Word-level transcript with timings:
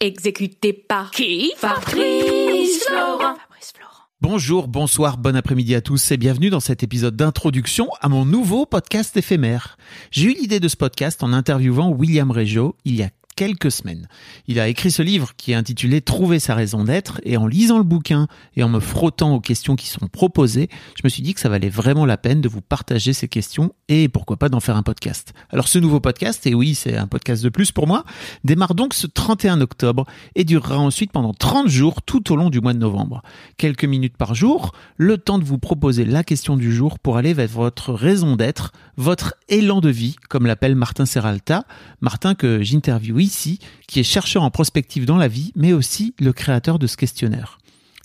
Exécuté 0.00 0.72
par 0.72 1.10
qui 1.10 1.52
Fabrice 1.56 2.84
Florent. 2.84 3.34
Fabrice 3.34 3.72
Florent. 3.74 4.04
Bonjour, 4.20 4.68
bonsoir, 4.68 5.18
bon 5.18 5.34
après-midi 5.34 5.74
à 5.74 5.80
tous 5.80 6.12
et 6.12 6.16
bienvenue 6.16 6.50
dans 6.50 6.60
cet 6.60 6.84
épisode 6.84 7.16
d'introduction 7.16 7.88
à 8.00 8.08
mon 8.08 8.24
nouveau 8.24 8.64
podcast 8.64 9.16
éphémère. 9.16 9.76
J'ai 10.12 10.30
eu 10.30 10.34
l'idée 10.34 10.60
de 10.60 10.68
ce 10.68 10.76
podcast 10.76 11.24
en 11.24 11.32
interviewant 11.32 11.90
William 11.90 12.30
Régeau 12.30 12.76
il 12.84 12.94
y 12.94 13.02
a 13.02 13.10
quelques 13.38 13.70
semaines. 13.70 14.08
Il 14.48 14.58
a 14.58 14.66
écrit 14.66 14.90
ce 14.90 15.00
livre 15.00 15.30
qui 15.36 15.52
est 15.52 15.54
intitulé 15.54 16.00
Trouver 16.00 16.40
sa 16.40 16.56
raison 16.56 16.82
d'être 16.82 17.20
et 17.22 17.36
en 17.36 17.46
lisant 17.46 17.78
le 17.78 17.84
bouquin 17.84 18.26
et 18.56 18.64
en 18.64 18.68
me 18.68 18.80
frottant 18.80 19.32
aux 19.32 19.40
questions 19.40 19.76
qui 19.76 19.86
sont 19.86 20.08
proposées, 20.08 20.68
je 20.96 21.02
me 21.04 21.08
suis 21.08 21.22
dit 21.22 21.34
que 21.34 21.40
ça 21.40 21.48
valait 21.48 21.68
vraiment 21.68 22.04
la 22.04 22.16
peine 22.16 22.40
de 22.40 22.48
vous 22.48 22.60
partager 22.60 23.12
ces 23.12 23.28
questions 23.28 23.72
et 23.86 24.08
pourquoi 24.08 24.38
pas 24.38 24.48
d'en 24.48 24.58
faire 24.58 24.76
un 24.76 24.82
podcast. 24.82 25.34
Alors 25.50 25.68
ce 25.68 25.78
nouveau 25.78 26.00
podcast, 26.00 26.48
et 26.48 26.54
oui 26.54 26.74
c'est 26.74 26.96
un 26.96 27.06
podcast 27.06 27.44
de 27.44 27.48
plus 27.48 27.70
pour 27.70 27.86
moi, 27.86 28.02
démarre 28.42 28.74
donc 28.74 28.92
ce 28.92 29.06
31 29.06 29.60
octobre 29.60 30.04
et 30.34 30.42
durera 30.42 30.78
ensuite 30.78 31.12
pendant 31.12 31.32
30 31.32 31.68
jours 31.68 32.02
tout 32.02 32.32
au 32.32 32.36
long 32.36 32.50
du 32.50 32.60
mois 32.60 32.72
de 32.72 32.78
novembre. 32.78 33.22
Quelques 33.56 33.84
minutes 33.84 34.16
par 34.16 34.34
jour, 34.34 34.72
le 34.96 35.16
temps 35.16 35.38
de 35.38 35.44
vous 35.44 35.58
proposer 35.58 36.04
la 36.04 36.24
question 36.24 36.56
du 36.56 36.74
jour 36.74 36.98
pour 36.98 37.16
aller 37.16 37.34
vers 37.34 37.48
votre 37.48 37.92
raison 37.92 38.34
d'être, 38.34 38.72
votre 38.96 39.34
élan 39.48 39.80
de 39.80 39.90
vie, 39.90 40.16
comme 40.28 40.46
l'appelle 40.46 40.74
Martin 40.74 41.06
Serralta, 41.06 41.66
Martin 42.00 42.34
que 42.34 42.64
j'interviewe 42.64 43.27
qui 43.30 44.00
est 44.00 44.04
chercheur 44.04 44.42
en 44.42 44.50
prospective 44.50 45.06
dans 45.06 45.16
la 45.16 45.28
vie, 45.28 45.52
mais 45.56 45.72
aussi 45.72 46.14
le 46.18 46.32
créateur 46.32 46.78
de 46.78 46.86
ce 46.86 46.96
questionnaire. 46.96 47.58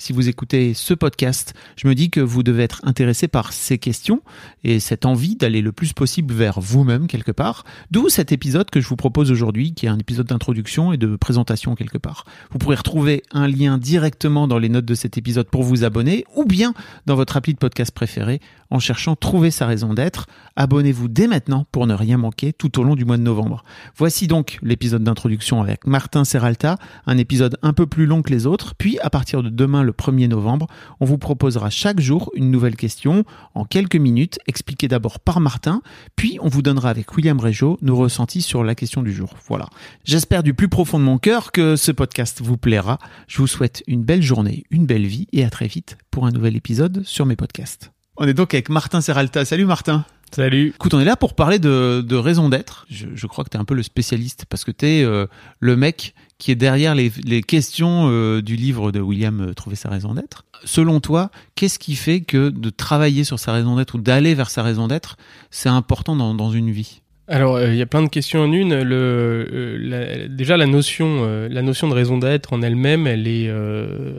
Si 0.04 0.12
vous 0.12 0.28
écoutez 0.28 0.74
ce 0.74 0.94
podcast, 0.94 1.54
je 1.78 1.88
me 1.88 1.96
dis 1.96 2.10
que 2.10 2.20
vous 2.20 2.44
devez 2.44 2.64
être 2.64 2.82
intéressé 2.84 3.30
par 3.30 3.54
ces 3.54 3.78
questions 3.78 4.22
et 4.66 4.82
cette 4.82 5.06
envie 5.06 5.38
d'aller 5.38 5.62
le 5.62 5.72
plus 5.72 5.94
possible 5.94 6.34
vers 6.34 6.60
vous-même 6.60 7.08
quelque 7.08 7.32
part. 7.32 7.64
D'où 7.90 8.10
cet 8.10 8.34
épisode 8.34 8.70
que 8.70 8.82
je 8.82 8.88
vous 8.90 8.98
propose 8.98 9.32
aujourd'hui, 9.32 9.74
qui 9.74 9.86
est 9.86 9.90
un 9.90 9.98
épisode 9.98 10.28
d'introduction 10.28 10.92
et 10.92 10.98
de 10.98 11.16
présentation 11.16 11.76
quelque 11.76 11.98
part. 11.98 12.26
Vous 12.52 12.58
pourrez 12.58 12.76
retrouver 12.76 13.24
un 13.32 13.48
lien 13.48 13.78
directement 13.78 14.46
dans 14.46 14.60
les 14.60 14.68
notes 14.68 14.84
de 14.84 14.94
cet 14.94 15.18
épisode 15.18 15.48
pour 15.48 15.64
vous 15.64 15.86
abonner 15.86 16.26
ou 16.36 16.44
bien 16.44 16.74
dans 17.06 17.16
votre 17.16 17.38
appli 17.38 17.54
de 17.54 17.60
podcast 17.60 17.92
préféré 17.92 18.42
en 18.74 18.80
cherchant 18.80 19.16
Trouver 19.16 19.52
sa 19.52 19.68
raison 19.68 19.94
d'être. 19.94 20.28
Abonnez-vous 20.56 21.08
dès 21.08 21.28
maintenant 21.28 21.66
pour 21.72 21.88
ne 21.88 21.94
rien 21.94 22.18
manquer 22.18 22.54
tout 22.54 22.80
au 22.80 22.84
long 22.84 22.96
du 22.96 23.06
mois 23.06 23.18
de 23.18 23.22
novembre. 23.22 23.64
Voici 23.96 24.28
donc 24.28 24.58
l'épisode 24.64 25.04
d'introduction 25.04 25.62
avec 25.62 25.86
Martin 25.86 26.26
Serralta, 26.26 26.78
un 27.06 27.18
épisode 27.18 27.58
un 27.62 27.72
peu 27.74 27.86
plus 27.86 28.08
long 28.08 28.24
que 28.24 28.32
les 28.32 28.48
autres. 28.48 28.74
Puis 28.76 29.00
à 29.00 29.10
partir 29.10 29.44
de 29.44 29.50
demain, 29.50 29.84
le 29.84 29.92
1er 29.92 30.28
novembre, 30.28 30.68
on 31.00 31.06
vous 31.06 31.20
proposera 31.20 31.70
chaque 31.70 32.00
jour 32.00 32.32
une 32.36 32.50
nouvelle 32.50 32.76
question 32.76 33.24
en 33.54 33.64
quelques 33.64 33.96
minutes, 33.96 34.40
expliquée 34.48 34.88
d'abord 34.88 35.20
par 35.20 35.40
Martin, 35.40 35.82
puis 36.16 36.40
on 36.42 36.50
vous 36.50 36.64
donnera 36.64 36.90
avec 36.90 37.16
William 37.16 37.40
Régeau 37.40 37.78
nos 37.82 37.96
ressentis 37.96 38.42
sur 38.42 38.64
la 38.64 38.74
question 38.74 39.04
du 39.04 39.14
jour. 39.14 39.36
Voilà. 39.48 39.68
J'espère 40.04 40.42
du 40.42 40.56
plus 40.56 40.70
profond 40.70 40.98
de 40.98 41.04
mon 41.04 41.20
cœur 41.20 41.52
que 41.52 41.76
ce 41.76 41.92
podcast 41.92 42.42
vous 42.42 42.58
plaira. 42.58 42.98
Je 43.28 43.38
vous 43.38 43.48
souhaite 43.48 43.84
une 43.86 44.04
belle 44.04 44.24
journée, 44.24 44.64
une 44.72 44.88
belle 44.88 45.06
vie 45.06 45.28
et 45.32 45.46
à 45.46 45.52
très 45.52 45.68
vite 45.68 45.98
pour 46.10 46.26
un 46.26 46.32
nouvel 46.32 46.56
épisode 46.56 47.04
sur 47.06 47.28
mes 47.28 47.36
podcasts. 47.36 47.93
On 48.18 48.28
est 48.28 48.34
donc 48.34 48.54
avec 48.54 48.70
Martin 48.70 49.02
Serralta. 49.02 49.44
Salut 49.44 49.66
Martin. 49.66 50.06
Salut. 50.32 50.70
Écoute, 50.76 50.94
on 50.94 51.00
est 51.00 51.06
là 51.06 51.16
pour 51.16 51.34
parler 51.34 51.58
de, 51.58 52.04
de 52.08 52.16
raison 52.16 52.50
d'être. 52.50 52.86
Je, 52.90 53.08
je 53.14 53.28
crois 53.28 53.44
que 53.44 53.50
tu 53.50 53.58
es 53.58 53.60
un 53.60 53.66
peu 53.66 53.74
le 53.74 53.84
spécialiste 53.84 54.46
parce 54.50 54.64
que 54.64 54.72
tu 54.72 54.86
es 54.86 55.04
euh, 55.04 55.26
le 55.60 55.76
mec 55.76 56.14
qui 56.38 56.52
est 56.52 56.56
derrière 56.56 56.94
les, 56.94 57.12
les 57.24 57.42
questions 57.42 58.10
euh, 58.10 58.42
du 58.42 58.56
livre 58.56 58.92
de 58.92 59.00
William 59.00 59.42
euh, 59.42 59.54
Trouver 59.54 59.76
sa 59.76 59.90
raison 59.90 60.14
d'être. 60.14 60.46
Selon 60.64 61.00
toi, 61.00 61.32
qu'est-ce 61.56 61.80
qui 61.80 61.96
fait 61.96 62.22
que 62.22 62.50
de 62.50 62.70
travailler 62.70 63.24
sur 63.24 63.40
sa 63.40 63.52
raison 63.52 63.76
d'être 63.76 63.96
ou 63.96 63.98
d'aller 64.00 64.36
vers 64.36 64.50
sa 64.50 64.62
raison 64.62 64.88
d'être, 64.88 65.18
c'est 65.50 65.70
important 65.70 66.16
dans, 66.16 66.36
dans 66.36 66.52
une 66.52 66.72
vie? 66.72 67.02
Alors, 67.30 67.56
euh, 67.56 67.70
il 67.70 67.76
y 67.76 67.82
a 67.82 67.86
plein 67.86 68.04
de 68.04 68.10
questions 68.10 68.42
en 68.42 68.52
une. 68.52 68.74
Euh, 68.74 70.28
déjà, 70.28 70.58
la 70.58 70.66
notion, 70.66 71.20
euh, 71.22 71.48
la 71.50 71.62
notion 71.62 71.88
de 71.88 71.94
raison 71.94 72.18
d'être 72.18 72.52
en 72.52 72.62
elle-même, 72.62 73.08
elle 73.08 73.28
est 73.28 73.50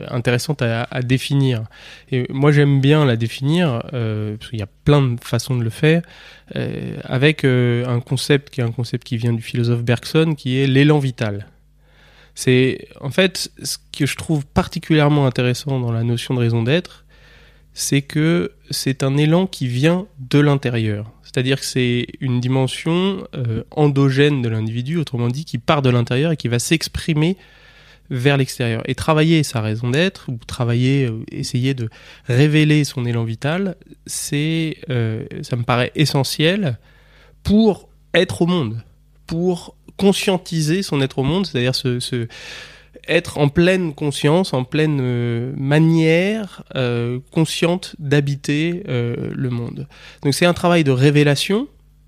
intéressante 0.07 0.61
à, 0.61 1.01
définir. 1.03 1.63
Et 2.11 2.25
moi, 2.29 2.51
j'aime 2.51 2.81
bien 2.81 3.05
la 3.05 3.15
définir 3.15 3.81
parce 3.91 4.49
qu'il 4.49 4.59
y 4.59 4.63
a 4.63 4.69
plein 4.85 5.01
de 5.01 5.19
façons 5.21 5.55
de 5.55 5.63
le 5.63 5.69
faire 5.69 6.01
avec 7.03 7.43
un 7.43 7.99
concept 7.99 8.49
qui 8.51 8.61
est 8.61 8.63
un 8.63 8.71
concept 8.71 9.03
qui 9.03 9.17
vient 9.17 9.33
du 9.33 9.41
philosophe 9.41 9.83
Bergson, 9.83 10.35
qui 10.35 10.57
est 10.57 10.67
l'élan 10.67 10.99
vital. 10.99 11.47
C'est 12.33 12.89
en 12.99 13.11
fait 13.11 13.49
ce 13.63 13.77
que 13.97 14.05
je 14.05 14.15
trouve 14.17 14.45
particulièrement 14.45 15.25
intéressant 15.25 15.79
dans 15.79 15.91
la 15.91 16.03
notion 16.03 16.33
de 16.33 16.39
raison 16.39 16.63
d'être, 16.63 17.04
c'est 17.75 18.01
que 18.01 18.53
c'est 18.71 19.03
un 19.03 19.15
élan 19.17 19.45
qui 19.45 19.67
vient 19.67 20.07
de 20.31 20.39
l'intérieur. 20.39 21.11
C'est-à-dire 21.21 21.59
que 21.59 21.65
c'est 21.65 22.07
une 22.21 22.39
dimension 22.39 23.27
euh, 23.35 23.63
endogène 23.71 24.41
de 24.41 24.47
l'individu, 24.49 24.97
autrement 24.97 25.27
dit, 25.27 25.43
qui 25.45 25.57
part 25.57 25.81
de 25.81 25.89
l'intérieur 25.89 26.31
et 26.31 26.37
qui 26.37 26.47
va 26.47 26.57
s'exprimer 26.59 27.35
vers 28.09 28.37
l'extérieur. 28.37 28.81
Et 28.85 28.95
travailler 28.95 29.43
sa 29.43 29.59
raison 29.61 29.89
d'être, 29.89 30.29
ou 30.29 30.39
travailler, 30.47 31.07
euh, 31.07 31.23
essayer 31.31 31.73
de 31.73 31.89
révéler 32.27 32.85
son 32.85 33.05
élan 33.05 33.25
vital, 33.25 33.75
c'est, 34.05 34.77
euh, 34.89 35.25
ça 35.41 35.57
me 35.57 35.63
paraît 35.63 35.91
essentiel 35.95 36.77
pour 37.43 37.89
être 38.13 38.41
au 38.43 38.45
monde, 38.45 38.81
pour 39.27 39.75
conscientiser 39.97 40.83
son 40.83 41.01
être 41.01 41.19
au 41.19 41.23
monde, 41.23 41.45
c'est-à-dire 41.45 41.75
se- 41.75 42.27
être 43.07 43.37
en 43.37 43.49
pleine 43.49 43.93
conscience, 43.93 44.53
en 44.53 44.63
pleine 44.63 44.99
euh, 45.01 45.53
manière 45.57 46.63
euh, 46.75 47.19
consciente 47.31 47.95
d'habiter 47.99 48.83
euh, 48.87 49.31
le 49.33 49.49
monde. 49.49 49.87
Donc 50.23 50.33
c'est 50.33 50.45
un 50.45 50.53
travail 50.53 50.83
de 50.83 50.91
révélation. 50.91 51.67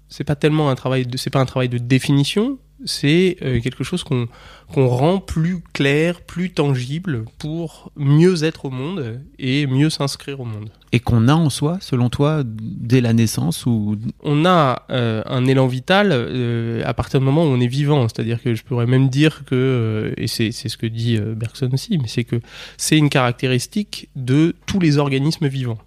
C'est 0.10 0.24
pas 0.24 0.36
tellement 0.36 0.70
un 0.70 0.76
travail 0.76 1.06
de, 1.06 1.18
c'est 1.18 1.30
pas 1.30 1.40
un 1.40 1.46
travail 1.46 1.70
de 1.70 1.78
définition. 1.78 2.60
C'est 2.86 3.38
euh, 3.42 3.60
quelque 3.60 3.84
chose 3.84 4.04
qu'on 4.04 4.28
rend 4.76 5.20
plus 5.20 5.62
clair, 5.74 6.22
plus 6.22 6.52
tangible 6.52 7.26
pour 7.40 7.92
mieux 7.96 8.44
être 8.44 8.66
au 8.66 8.70
monde 8.70 9.22
et 9.40 9.68
mieux 9.68 9.90
s'inscrire 9.90 10.40
au 10.40 10.46
monde. 10.46 10.70
et 10.92 11.00
qu'on 11.00 11.28
a 11.28 11.34
en 11.34 11.50
soi, 11.50 11.78
selon 11.82 12.10
toi, 12.10 12.44
dès 12.46 13.02
la 13.02 13.14
naissance 13.14 13.66
ou 13.66 13.98
on 14.24 14.46
a 14.46 14.84
euh, 14.90 15.22
un 15.26 15.46
élan 15.46 15.68
vital 15.68 16.10
euh, 16.12 16.82
à 16.86 16.94
partir 16.94 17.20
du 17.20 17.26
moment 17.26 17.44
où 17.44 17.48
on 17.48 17.60
est 17.60 17.68
vivant. 17.68 18.08
C'est-à-dire 18.08 18.42
que 18.42 18.56
je 18.56 18.64
pourrais 18.64 18.86
même 18.86 19.10
dire 19.10 19.44
que, 19.46 19.56
euh, 19.56 20.14
et 20.18 20.28
c'est 20.28 20.52
c'est 20.52 20.70
ce 20.70 20.78
que 20.78 20.88
dit 20.88 21.20
Bergson 21.20 21.70
aussi, 21.74 21.98
mais 21.98 22.08
c'est 22.08 22.24
que 22.24 22.40
c'est 22.78 22.98
une 22.98 23.10
caractéristique 23.10 24.10
de 24.16 24.56
tous 24.66 24.80
les 24.80 24.98
organismes 24.98 25.48
vivants. 25.48 25.80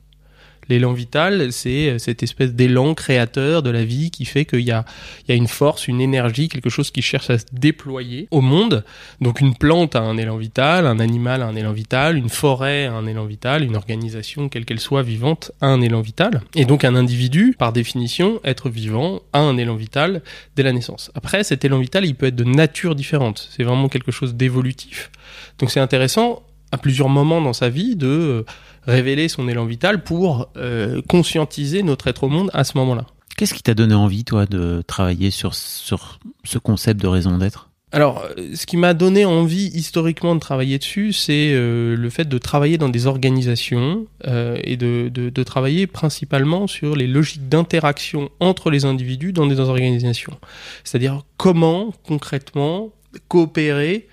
L'élan 0.70 0.92
vital, 0.92 1.53
c'est 1.53 1.91
euh, 1.91 1.98
cette 1.98 2.22
espèce 2.22 2.54
d'élan 2.54 2.94
créateur 2.94 3.64
de 3.64 3.70
la 3.70 3.84
vie 3.84 4.12
qui 4.12 4.25
fait 4.25 4.44
qu'il 4.44 4.60
y 4.60 4.70
a, 4.70 4.84
il 5.26 5.31
y 5.31 5.32
a 5.32 5.34
une 5.34 5.48
force, 5.48 5.88
une 5.88 6.00
énergie, 6.00 6.48
quelque 6.48 6.70
chose 6.70 6.92
qui 6.92 7.03
cherche 7.03 7.28
à 7.28 7.38
se 7.38 7.44
déployer 7.53 8.28
au 8.31 8.41
monde. 8.41 8.84
Donc 9.20 9.41
une 9.41 9.56
plante 9.56 9.97
a 9.97 10.00
un 10.00 10.16
élan 10.16 10.36
vital, 10.36 10.86
un 10.86 11.00
animal 11.00 11.42
a 11.42 11.47
un 11.47 11.56
élan 11.56 11.72
vital, 11.72 12.16
une 12.16 12.28
forêt 12.28 12.86
a 12.86 12.92
un 12.92 13.06
élan 13.06 13.25
vital, 13.25 13.64
une 13.64 13.75
organisation, 13.75 14.48
quelle 14.48 14.64
qu'elle 14.64 14.78
soit 14.78 15.03
vivante, 15.03 15.50
a 15.60 15.66
un 15.66 15.80
élan 15.80 16.03
vital. 16.03 16.42
Et 16.54 16.64
donc 16.64 16.84
un 16.84 16.94
individu, 16.94 17.56
par 17.59 17.72
définition, 17.72 18.41
être 18.44 18.70
vivant, 18.70 19.22
a 19.32 19.41
un 19.41 19.56
élan 19.56 19.75
vital 19.75 20.22
dès 20.54 20.62
la 20.62 20.72
naissance. 20.72 21.10
Après, 21.16 21.42
cet 21.42 21.64
élan 21.64 21.80
vital, 21.80 22.04
il 22.04 22.14
peut 22.14 22.26
être 22.26 22.36
de 22.36 22.44
nature 22.44 22.94
différente. 22.94 23.48
C'est 23.50 23.65
vraiment 23.65 23.89
quelque 23.89 24.12
chose 24.12 24.36
d'évolutif. 24.36 25.10
Donc 25.59 25.72
c'est 25.72 25.80
intéressant 25.80 26.44
à 26.72 26.78
plusieurs 26.78 27.08
moments 27.08 27.40
dans 27.40 27.52
sa 27.52 27.68
vie 27.68 27.96
de 27.96 28.06
euh, 28.06 28.44
révéler 28.86 29.28
son 29.28 29.48
élan 29.48 29.66
vital 29.66 30.02
pour 30.02 30.48
euh, 30.56 31.02
conscientiser 31.08 31.82
notre 31.82 32.06
être 32.08 32.24
au 32.24 32.28
monde 32.28 32.50
à 32.52 32.64
ce 32.64 32.76
moment-là. 32.78 33.06
qu'est-ce 33.36 33.54
qui 33.54 33.62
t'a 33.62 33.74
donné 33.74 33.94
envie, 33.94 34.24
toi, 34.24 34.46
de 34.46 34.82
travailler 34.86 35.30
sur, 35.30 35.54
sur 35.54 36.18
ce 36.44 36.58
concept 36.58 37.00
de 37.00 37.08
raison 37.08 37.38
d'être? 37.38 37.70
Alors, 37.92 38.24
euh, 38.38 38.54
ce 38.54 38.66
qui 38.66 38.76
m'a 38.76 38.94
donné 38.94 39.24
envie 39.24 39.66
historiquement 39.74 40.34
de 40.34 40.40
travailler 40.40 40.78
dessus, 40.78 41.12
c'est 41.12 41.50
euh, 41.52 41.96
le 41.96 42.10
fait 42.10 42.28
de 42.28 42.38
travailler 42.38 42.78
dans 42.78 42.88
des 42.88 43.06
organisations 43.06 44.06
euh, 44.28 44.56
et 44.62 44.76
de, 44.76 45.08
de, 45.12 45.28
de 45.28 45.42
travailler 45.42 45.88
principalement 45.88 46.68
sur 46.68 46.94
les 46.94 47.08
logiques 47.08 47.48
d'interaction 47.48 48.30
entre 48.38 48.70
les 48.70 48.84
individus 48.84 49.32
dans 49.32 49.46
des 49.46 49.58
organisations. 49.58 50.38
C'est-à-dire 50.84 51.22
comment 51.36 51.92
concrètement 52.04 52.90
coopérer 53.26 54.06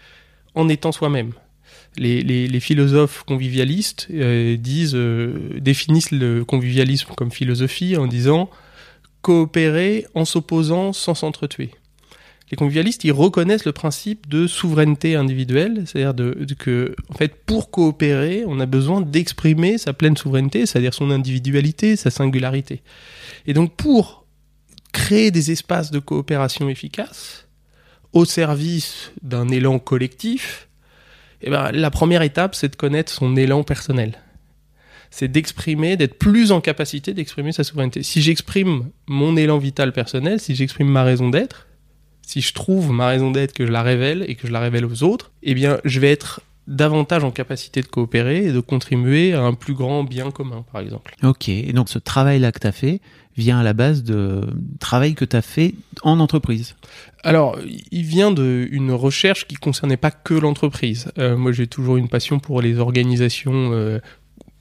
en 0.55 0.69
étant 0.69 0.91
soi-même. 0.91 1.33
Les, 1.97 2.59
philosophes 2.59 3.23
convivialistes 3.23 4.07
euh, 4.13 4.57
euh, 4.93 5.59
définissent 5.59 6.11
le 6.11 6.45
convivialisme 6.45 7.13
comme 7.15 7.31
philosophie 7.31 7.97
en 7.97 8.07
disant 8.07 8.49
coopérer 9.21 10.05
en 10.13 10.25
s'opposant 10.25 10.93
sans 10.93 11.15
s'entretuer. 11.15 11.71
Les 12.49 12.55
convivialistes, 12.55 13.03
ils 13.03 13.11
reconnaissent 13.11 13.65
le 13.65 13.73
principe 13.73 14.29
de 14.29 14.47
souveraineté 14.47 15.15
individuelle, 15.15 15.83
c'est-à-dire 15.85 16.31
que, 16.57 16.95
pour 17.45 17.71
coopérer, 17.71 18.45
on 18.47 18.61
a 18.61 18.65
besoin 18.65 19.01
d'exprimer 19.01 19.77
sa 19.77 19.91
pleine 19.91 20.15
souveraineté, 20.15 20.65
c'est-à-dire 20.65 20.93
son 20.93 21.11
individualité, 21.11 21.97
sa 21.97 22.09
singularité. 22.09 22.81
Et 23.47 23.53
donc, 23.53 23.75
pour 23.75 24.25
créer 24.93 25.29
des 25.29 25.51
espaces 25.51 25.91
de 25.91 25.99
coopération 25.99 26.69
efficaces, 26.69 27.47
au 28.13 28.23
service 28.23 29.11
d'un 29.21 29.49
élan 29.49 29.77
collectif, 29.79 30.66
eh 31.41 31.49
ben, 31.49 31.71
la 31.71 31.91
première 31.91 32.21
étape, 32.21 32.55
c'est 32.55 32.69
de 32.69 32.75
connaître 32.75 33.11
son 33.11 33.35
élan 33.35 33.63
personnel. 33.63 34.17
C'est 35.09 35.27
d'exprimer, 35.29 35.95
d'être 35.95 36.17
plus 36.17 36.51
en 36.51 36.59
capacité 36.61 37.13
d'exprimer 37.13 37.51
sa 37.51 37.63
souveraineté. 37.63 38.03
Si 38.03 38.21
j'exprime 38.21 38.89
mon 39.07 39.37
élan 39.37 39.57
vital 39.57 39.93
personnel, 39.93 40.39
si 40.39 40.55
j'exprime 40.55 40.89
ma 40.89 41.03
raison 41.03 41.29
d'être, 41.29 41.67
si 42.21 42.41
je 42.41 42.53
trouve 42.53 42.91
ma 42.91 43.07
raison 43.07 43.31
d'être, 43.31 43.53
que 43.53 43.65
je 43.65 43.71
la 43.71 43.83
révèle 43.83 44.25
et 44.27 44.35
que 44.35 44.47
je 44.47 44.51
la 44.51 44.59
révèle 44.59 44.85
aux 44.85 45.03
autres, 45.03 45.31
eh 45.43 45.53
bien, 45.53 45.79
je 45.85 45.99
vais 45.99 46.11
être 46.11 46.41
davantage 46.67 47.23
en 47.23 47.31
capacité 47.31 47.81
de 47.81 47.87
coopérer 47.87 48.47
et 48.47 48.51
de 48.51 48.59
contribuer 48.59 49.33
à 49.33 49.41
un 49.41 49.53
plus 49.53 49.73
grand 49.73 50.03
bien 50.03 50.31
commun, 50.31 50.65
par 50.71 50.81
exemple. 50.81 51.15
Ok, 51.23 51.47
et 51.47 51.71
donc 51.71 51.87
ce 51.87 51.99
travail-là 51.99 52.51
que 52.51 52.59
tu 52.59 52.67
as 52.67 52.73
fait 52.73 52.99
vient 53.37 53.59
à 53.59 53.63
la 53.63 53.73
base 53.73 54.03
de 54.03 54.41
travail 54.79 55.13
que 55.13 55.25
tu 55.25 55.35
as 55.35 55.41
fait 55.41 55.75
en 56.01 56.19
entreprise 56.19 56.75
Alors, 57.23 57.57
il 57.91 58.03
vient 58.03 58.31
d'une 58.31 58.91
recherche 58.91 59.47
qui 59.47 59.55
concernait 59.55 59.97
pas 59.97 60.11
que 60.11 60.33
l'entreprise. 60.33 61.11
Euh, 61.17 61.37
moi, 61.37 61.51
j'ai 61.51 61.67
toujours 61.67 61.97
une 61.97 62.09
passion 62.09 62.39
pour 62.39 62.61
les 62.61 62.79
organisations 62.79 63.71
euh, 63.73 63.99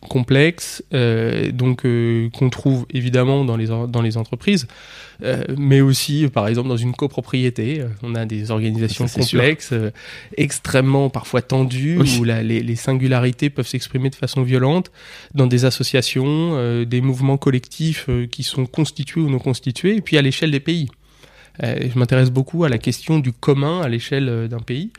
complexes, 0.07 0.83
euh, 0.95 1.51
donc 1.53 1.85
euh, 1.85 2.31
qu'on 2.31 2.49
trouve 2.51 2.87
évidemment 2.93 3.45
dans 3.45 3.57
les 3.57 3.67
dans 3.67 4.03
les 4.03 4.17
entreprises, 4.17 4.67
euh, 5.23 5.45
mais 5.59 5.81
aussi 5.83 6.29
par 6.33 6.49
exemple 6.49 6.69
dans 6.69 6.77
une 6.77 6.95
copropriété. 6.95 7.85
On 8.03 8.15
a 8.15 8.25
des 8.25 8.51
organisations 8.51 9.07
Ça, 9.07 9.21
complexes, 9.21 9.75
extrêmement 10.37 11.11
parfois 11.11 11.43
tendues, 11.43 11.99
Oui. 12.01 12.17
où 12.21 12.25
la- 12.25 12.43
les, 12.43 12.63
les 12.63 12.77
singularités 12.77 13.51
peuvent 13.51 13.67
s'exprimer 13.69 14.11
de 14.11 14.15
façon 14.15 14.43
violente, 14.43 14.91
dans 15.35 15.47
des 15.47 15.65
associations, 15.65 16.83
des 16.85 17.01
mouvements 17.01 17.37
collectifs 17.37 18.09
qui 18.31 18.43
sont 18.43 18.67
constitués 18.67 19.21
ou 19.21 19.29
non 19.31 19.39
constitués, 19.39 19.97
et 19.97 20.01
puis 20.01 20.17
à 20.19 20.23
l'échelle 20.23 20.51
des 20.51 20.61
pays. 20.61 20.89
Euh, 21.63 21.89
je 21.93 21.99
m'intéresse 21.99 22.31
beaucoup 22.31 22.65
à 22.65 22.69
la 22.69 22.77
question 22.77 23.19
du 23.19 23.33
commun 23.33 23.81
à 23.81 23.89
l'échelle 23.89 24.47
d'un 24.49 24.59
pays. 24.61 24.91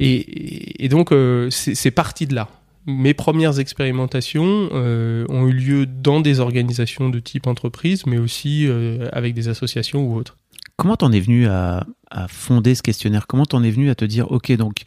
Et, 0.00 0.88
donc, 0.88 1.12
euh, 1.12 1.50
c'est 1.50 1.90
parti 1.90 2.26
de 2.26 2.34
là. 2.34 2.48
Mes 2.90 3.12
premières 3.12 3.60
expérimentations 3.60 4.70
euh, 4.72 5.26
ont 5.28 5.46
eu 5.46 5.52
lieu 5.52 5.84
dans 5.84 6.20
des 6.20 6.40
organisations 6.40 7.10
de 7.10 7.20
type 7.20 7.46
entreprise, 7.46 8.06
mais 8.06 8.16
aussi 8.16 8.66
euh, 8.66 9.10
avec 9.12 9.34
des 9.34 9.48
associations 9.48 10.06
ou 10.06 10.16
autres. 10.16 10.38
Comment 10.76 10.96
t'en 10.96 11.12
es 11.12 11.20
venu 11.20 11.48
à, 11.48 11.84
à 12.10 12.28
fonder 12.28 12.74
ce 12.74 12.82
questionnaire? 12.82 13.26
Comment 13.26 13.44
t'en 13.44 13.62
es 13.62 13.70
venu 13.70 13.90
à 13.90 13.94
te 13.94 14.06
dire, 14.06 14.32
ok, 14.32 14.52
donc 14.52 14.84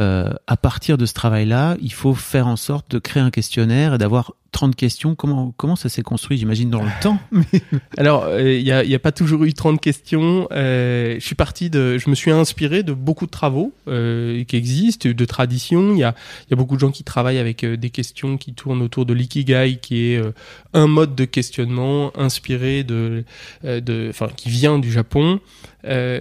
euh, 0.00 0.32
à 0.48 0.56
partir 0.56 0.98
de 0.98 1.06
ce 1.06 1.14
travail-là, 1.14 1.76
il 1.80 1.92
faut 1.92 2.14
faire 2.14 2.48
en 2.48 2.56
sorte 2.56 2.90
de 2.90 2.98
créer 2.98 3.22
un 3.22 3.30
questionnaire 3.30 3.94
et 3.94 3.98
d'avoir 3.98 4.34
30 4.56 4.74
questions. 4.74 5.14
Comment 5.14 5.52
comment 5.58 5.76
ça 5.76 5.90
s'est 5.90 6.02
construit 6.02 6.38
J'imagine 6.38 6.70
dans 6.70 6.82
le 6.82 6.88
temps? 7.02 7.18
Alors, 7.98 8.24
euh, 8.24 8.54
il 8.54 8.64
n'y 8.64 8.70
a, 8.72 8.78
a 8.78 8.98
pas 8.98 9.12
toujours 9.12 9.44
eu 9.44 9.52
30 9.52 9.82
questions. 9.82 10.48
Euh, 10.50 11.16
je 11.20 11.24
suis 11.24 11.34
parti 11.34 11.68
de, 11.68 11.98
je 11.98 12.08
me 12.08 12.14
suis 12.14 12.30
inspiré 12.30 12.82
de 12.82 12.94
beaucoup 12.94 13.26
de 13.26 13.30
travaux 13.30 13.74
euh, 13.86 14.44
qui 14.44 14.56
existent, 14.56 15.10
de 15.10 15.24
traditions. 15.26 15.92
Il 15.92 15.98
y 15.98 16.04
a, 16.04 16.14
y 16.50 16.54
a 16.54 16.56
beaucoup 16.56 16.76
de 16.76 16.80
gens 16.80 16.90
qui 16.90 17.04
travaillent 17.04 17.36
avec 17.36 17.64
euh, 17.64 17.76
des 17.76 17.90
questions 17.90 18.38
qui 18.38 18.54
tournent 18.54 18.80
autour 18.80 19.04
de 19.04 19.12
l'ikigai, 19.12 19.78
qui 19.82 20.12
est 20.12 20.16
euh, 20.16 20.32
un 20.72 20.86
mode 20.86 21.14
de 21.14 21.26
questionnement 21.26 22.18
inspiré 22.18 22.82
de, 22.82 23.24
euh, 23.66 23.82
de, 23.82 24.06
enfin, 24.08 24.30
qui 24.34 24.48
vient 24.48 24.78
du 24.78 24.90
Japon, 24.90 25.38
euh, 25.86 26.20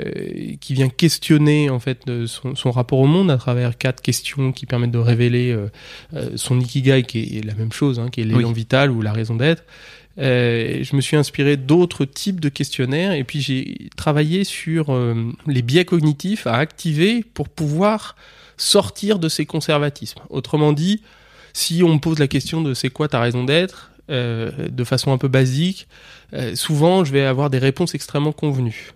qui 0.61 0.75
vient 0.75 0.89
questionner 0.89 1.71
en 1.71 1.79
fait 1.79 2.03
son, 2.27 2.53
son 2.53 2.69
rapport 2.69 2.99
au 2.99 3.07
monde 3.07 3.31
à 3.31 3.37
travers 3.37 3.79
quatre 3.79 4.01
questions 4.01 4.51
qui 4.51 4.67
permettent 4.67 4.91
de 4.91 4.99
révéler 4.99 5.51
euh, 5.51 5.71
euh, 6.13 6.29
son 6.35 6.59
ikigai, 6.59 7.01
qui 7.01 7.37
est 7.39 7.43
la 7.43 7.55
même 7.55 7.71
chose, 7.71 7.99
hein, 7.99 8.09
qui 8.11 8.21
est 8.21 8.24
l'élan 8.25 8.49
Oui. 8.49 8.53
vital 8.53 8.91
ou 8.91 9.01
la 9.01 9.13
raison 9.13 9.35
d'être. 9.35 9.63
Euh, 10.17 10.81
je 10.81 10.95
me 10.95 11.01
suis 11.01 11.17
inspiré 11.17 11.57
d'autres 11.57 12.05
types 12.05 12.39
de 12.39 12.47
questionnaires 12.47 13.11
et 13.11 13.23
puis 13.25 13.41
j'ai 13.41 13.89
travaillé 13.97 14.45
sur 14.45 14.93
euh, 14.93 15.13
les 15.45 15.61
biais 15.61 15.83
cognitifs 15.83 16.47
à 16.47 16.55
activer 16.55 17.23
pour 17.33 17.49
pouvoir 17.49 18.15
sortir 18.55 19.19
de 19.19 19.27
ces 19.27 19.45
conservatismes. 19.45 20.21
Autrement 20.29 20.71
dit, 20.71 21.01
si 21.51 21.83
on 21.83 21.93
me 21.95 21.99
pose 21.99 22.19
la 22.19 22.27
question 22.27 22.61
de 22.61 22.73
c'est 22.73 22.89
quoi 22.89 23.09
ta 23.09 23.19
raison 23.19 23.43
d'être, 23.43 23.91
euh, 24.09 24.51
de 24.69 24.83
façon 24.85 25.11
un 25.11 25.17
peu 25.17 25.27
basique, 25.27 25.87
souvent 26.53 27.03
je 27.05 27.11
vais 27.13 27.23
avoir 27.23 27.49
des 27.49 27.59
réponses 27.59 27.95
extrêmement 27.95 28.33
convenues. 28.33 28.91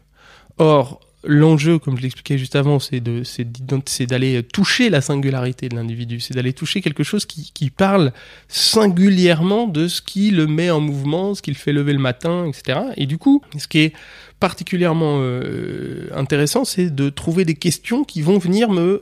Or, 0.58 1.00
l'enjeu, 1.24 1.80
comme 1.80 1.98
je 1.98 2.02
l'expliquais 2.02 2.38
juste 2.38 2.56
avant, 2.56 2.80
c'est 2.80 3.02
d'aller 3.02 4.44
toucher 4.44 4.90
la 4.90 5.02
singularité 5.02 5.68
de 5.68 5.76
l'individu, 5.76 6.20
c'est 6.20 6.34
d'aller 6.34 6.54
toucher 6.54 6.82
quelque 6.82 7.04
chose 7.04 7.26
qui, 7.26 7.70
parle 7.70 8.14
singulièrement 8.48 9.68
de 9.68 9.88
ce 9.88 10.02
qui 10.02 10.32
le 10.32 10.48
met 10.48 10.70
en 10.70 10.80
mouvement, 10.80 11.36
ce 11.36 11.42
qui 11.42 11.52
le 11.52 11.58
fait 11.58 11.74
lever 11.74 11.94
le 11.94 12.00
matin, 12.00 12.46
etc. 12.48 12.80
Et 12.98 13.06
du 13.06 13.18
coup, 13.18 13.42
ce 13.58 13.68
qui 13.68 13.80
est 13.80 13.94
particulièrement 14.40 15.20
euh, 15.22 16.08
intéressant, 16.14 16.66
c'est 16.66 16.94
de 16.94 17.10
trouver 17.10 17.46
des 17.46 17.56
questions 17.56 18.04
qui 18.04 18.22
vont 18.22 18.38
venir 18.38 18.70
me 18.72 19.02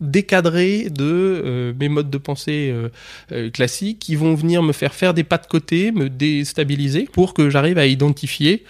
décadrer 0.00 0.90
de 0.90 1.04
euh, 1.04 1.72
mes 1.78 1.88
modes 1.88 2.10
de 2.10 2.18
pensée 2.18 2.74
euh, 3.32 3.50
classiques, 3.50 3.98
qui 3.98 4.16
vont 4.16 4.34
venir 4.34 4.62
me 4.62 4.72
faire 4.72 4.94
faire 4.94 5.14
des 5.14 5.24
pas 5.24 5.38
de 5.38 5.46
côté, 5.46 5.92
me 5.92 6.08
déstabiliser, 6.08 7.08
pour 7.12 7.34
que 7.34 7.50
j'arrive 7.50 7.78
à 7.78 7.86
identifier 7.86 8.64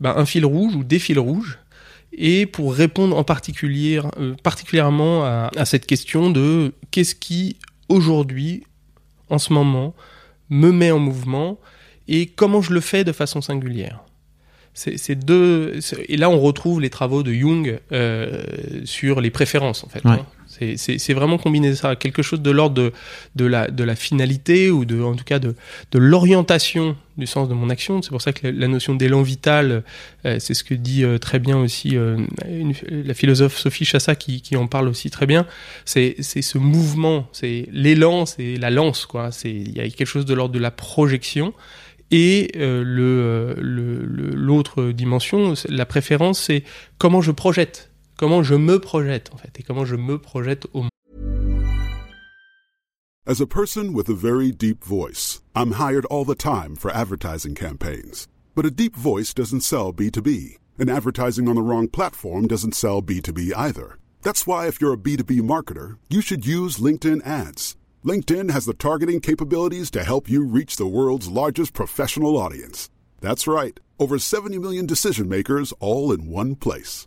ben, 0.00 0.14
un 0.16 0.24
fil 0.24 0.46
rouge 0.46 0.74
ou 0.76 0.84
des 0.84 0.98
fils 0.98 1.18
rouges 1.18 1.58
et 2.12 2.46
pour 2.46 2.74
répondre 2.74 3.16
en 3.16 3.24
particulier, 3.24 4.00
euh, 4.18 4.34
particulièrement 4.42 5.24
à, 5.24 5.50
à 5.56 5.64
cette 5.64 5.86
question 5.86 6.30
de 6.30 6.72
qu'est-ce 6.90 7.14
qui 7.14 7.56
aujourd'hui, 7.88 8.64
en 9.28 9.38
ce 9.38 9.52
moment, 9.52 9.94
me 10.48 10.72
met 10.72 10.90
en 10.90 10.98
mouvement 10.98 11.58
et 12.08 12.26
comment 12.26 12.60
je 12.60 12.72
le 12.72 12.80
fais 12.80 13.04
de 13.04 13.12
façon 13.12 13.40
singulière. 13.40 14.00
C'est 14.72 15.16
deux 15.16 15.78
et 16.08 16.16
là 16.16 16.30
on 16.30 16.40
retrouve 16.40 16.80
les 16.80 16.90
travaux 16.90 17.22
de 17.22 17.32
Jung 17.32 17.80
euh, 17.92 18.42
sur 18.84 19.20
les 19.20 19.30
préférences 19.30 19.84
en 19.84 19.88
fait. 19.88 20.02
Ouais. 20.04 20.12
hein. 20.12 20.26
C'est- 20.50 21.14
vraiment 21.14 21.38
combiner 21.38 21.76
ça 21.76 21.90
à 21.90 21.96
quelque 21.96 22.22
chose 22.22 22.42
de 22.42 22.50
l'ordre 22.50 22.92
de, 23.36 23.44
la, 23.44 23.94
finalité 23.94 24.70
ou 24.70 24.84
de 24.84 25.00
en 25.00 25.14
tout 25.14 25.24
cas 25.24 25.38
de, 25.38 25.54
l'orientation 25.94 26.96
du 27.16 27.26
sens 27.26 27.48
de 27.48 27.54
mon 27.54 27.70
action. 27.70 28.02
C'est 28.02 28.10
pour 28.10 28.20
ça 28.20 28.32
que 28.32 28.48
la, 28.48 28.66
notion 28.66 28.96
d'élan 28.96 29.22
vital, 29.22 29.84
euh, 30.24 30.38
c'est 30.40 30.54
ce 30.54 30.64
que 30.64 30.74
dit 30.74 31.04
euh, 31.04 31.18
très 31.18 31.38
bien 31.38 31.56
aussi 31.56 31.96
euh, 31.96 32.18
la 32.90 33.14
philosophe 33.14 33.56
Sophie 33.56 33.84
Chassa 33.84 34.16
qui, 34.16 34.56
en 34.56 34.66
parle 34.66 34.88
aussi 34.88 35.08
très 35.10 35.26
bien. 35.26 35.46
C'est 35.84 36.16
ce 36.20 36.58
mouvement, 36.58 37.28
c'est 37.32 37.68
l'élan, 37.70 38.26
c'est 38.26 38.56
la 38.56 38.70
lance 38.70 39.06
il 39.44 39.76
y 39.76 39.80
a 39.80 39.88
quelque 39.88 40.04
chose 40.04 40.24
de 40.24 40.34
l'ordre 40.34 40.54
de 40.54 40.58
la 40.58 40.72
projection. 40.72 41.54
Et 42.10 42.50
l'autre 42.56 44.90
dimension, 44.90 45.54
la 45.68 45.86
préférence, 45.86 46.40
c'est 46.40 46.64
comment 46.98 47.20
je 47.20 47.30
projette, 47.30 47.89
comment 48.20 48.42
je 48.42 48.54
me 48.54 48.78
projette 48.78 49.30
en 49.32 49.38
fait, 49.38 49.58
et 49.58 49.62
comment 49.62 49.86
je 49.86 49.96
me 49.96 50.18
projette 50.18 50.66
au 50.74 50.84
As 53.26 53.40
a 53.40 53.46
person 53.46 53.94
with 53.94 54.10
a 54.10 54.14
very 54.14 54.52
deep 54.52 54.84
voice, 54.84 55.40
I'm 55.54 55.72
hired 55.72 56.04
all 56.06 56.26
the 56.26 56.34
time 56.34 56.76
for 56.76 56.90
advertising 56.90 57.54
campaigns. 57.54 58.28
But 58.54 58.66
a 58.66 58.70
deep 58.70 58.94
voice 58.94 59.32
doesn't 59.32 59.62
sell 59.62 59.92
B2B, 59.94 60.58
and 60.78 60.90
advertising 60.90 61.48
on 61.48 61.54
the 61.54 61.62
wrong 61.62 61.88
platform 61.88 62.46
doesn't 62.46 62.74
sell 62.74 63.00
B2B 63.00 63.52
either. 63.56 63.96
That's 64.22 64.46
why 64.46 64.66
if 64.66 64.80
you're 64.80 64.92
a 64.92 64.98
B2B 64.98 65.40
marketer, 65.40 65.96
you 66.10 66.20
should 66.20 66.44
use 66.44 66.76
LinkedIn 66.76 67.26
ads. 67.26 67.76
LinkedIn 68.04 68.50
has 68.50 68.66
the 68.66 68.74
targeting 68.74 69.20
capabilities 69.20 69.90
to 69.92 70.04
help 70.04 70.28
you 70.28 70.44
reach 70.44 70.76
the 70.76 70.86
world's 70.86 71.28
largest 71.28 71.72
professional 71.72 72.36
audience. 72.36 72.90
That's 73.22 73.46
right, 73.46 73.80
over 73.98 74.18
70 74.18 74.58
million 74.58 74.84
decision 74.84 75.28
makers 75.28 75.72
all 75.80 76.12
in 76.12 76.26
one 76.26 76.54
place. 76.54 77.06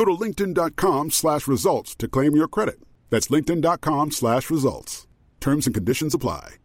Go 0.00 0.06
to 0.06 0.16
linkedin.com 0.16 1.10
slash 1.10 1.46
results 1.46 1.94
to 1.96 2.08
claim 2.08 2.34
your 2.34 2.48
credit. 2.48 2.80
That's 3.10 3.28
linkedin.com 3.28 4.12
slash 4.12 4.48
results. 4.48 5.06
Terms 5.40 5.66
and 5.66 5.74
conditions 5.74 6.14
apply. 6.14 6.56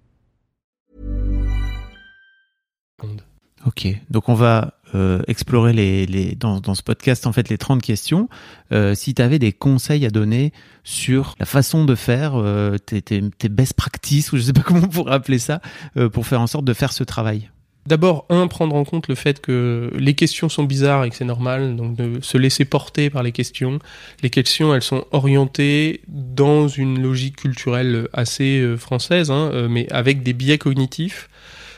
Ok, 3.65 3.87
donc 4.09 4.29
on 4.29 4.35
va 4.35 4.75
euh, 4.93 5.21
explorer 5.27 5.73
les, 5.73 6.35
dans, 6.35 6.75
ce 6.75 6.81
podcast 6.81 7.27
en 7.27 7.33
fait 7.33 7.49
les 7.49 7.57
30 7.57 7.81
questions, 7.81 8.29
euh, 8.71 8.95
si 8.95 9.13
tu 9.13 9.21
avais 9.21 9.39
des 9.39 9.51
conseils 9.51 10.05
à 10.05 10.09
donner 10.09 10.53
sur 10.85 11.35
la 11.39 11.45
façon 11.45 11.83
de 11.83 11.95
faire 11.95 12.35
euh, 12.35 12.77
tes, 12.77 13.01
tes, 13.01 13.21
tes 13.31 13.49
best 13.49 13.73
practices 13.73 14.31
ou 14.31 14.37
je 14.37 14.43
sais 14.43 14.53
pas 14.53 14.61
comment 14.65 14.81
on 14.83 14.87
pourrait 14.87 15.13
appeler 15.13 15.39
ça 15.39 15.61
euh, 15.97 16.09
pour 16.09 16.25
faire 16.25 16.39
en 16.39 16.47
sorte 16.47 16.63
de 16.63 16.73
faire 16.73 16.93
ce 16.93 17.03
travail. 17.03 17.49
D'abord, 17.85 18.25
un, 18.29 18.47
prendre 18.47 18.75
en 18.75 18.83
compte 18.83 19.07
le 19.07 19.13
fait 19.13 19.39
que 19.39 19.91
les 19.95 20.15
questions 20.15 20.49
sont 20.49 20.63
bizarres 20.63 21.03
et 21.03 21.11
que 21.11 21.15
c'est 21.15 21.23
normal, 21.23 21.75
donc 21.75 21.95
de 21.95 22.19
se 22.21 22.37
laisser 22.37 22.65
porter 22.65 23.11
par 23.11 23.21
les 23.21 23.31
questions. 23.31 23.77
Les 24.23 24.31
questions, 24.31 24.73
elles 24.73 24.81
sont 24.81 25.05
orientées 25.11 26.01
dans 26.07 26.67
une 26.67 26.99
logique 26.99 27.35
culturelle 27.35 28.07
assez 28.11 28.59
euh, 28.59 28.75
française, 28.75 29.29
hein, 29.29 29.51
euh, 29.53 29.67
mais 29.69 29.87
avec 29.91 30.23
des 30.23 30.33
biais 30.33 30.57
cognitifs. 30.57 31.29